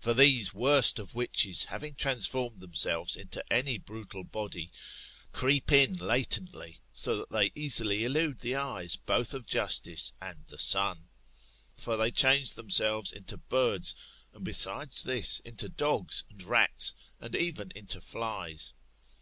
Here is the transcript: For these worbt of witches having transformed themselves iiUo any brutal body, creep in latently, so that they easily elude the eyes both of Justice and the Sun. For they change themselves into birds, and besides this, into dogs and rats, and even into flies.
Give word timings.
For 0.00 0.14
these 0.14 0.54
worbt 0.54 0.98
of 0.98 1.14
witches 1.14 1.64
having 1.64 1.94
transformed 1.94 2.60
themselves 2.60 3.16
iiUo 3.16 3.40
any 3.50 3.76
brutal 3.76 4.24
body, 4.24 4.70
creep 5.32 5.70
in 5.70 5.96
latently, 5.98 6.78
so 6.90 7.16
that 7.18 7.28
they 7.28 7.52
easily 7.54 8.02
elude 8.02 8.38
the 8.40 8.54
eyes 8.54 8.96
both 8.96 9.34
of 9.34 9.46
Justice 9.46 10.10
and 10.22 10.42
the 10.46 10.56
Sun. 10.58 11.10
For 11.76 11.98
they 11.98 12.10
change 12.10 12.54
themselves 12.54 13.12
into 13.12 13.36
birds, 13.36 13.94
and 14.32 14.42
besides 14.42 15.02
this, 15.02 15.40
into 15.40 15.68
dogs 15.68 16.24
and 16.30 16.42
rats, 16.44 16.94
and 17.20 17.36
even 17.36 17.70
into 17.72 18.00
flies. 18.00 18.72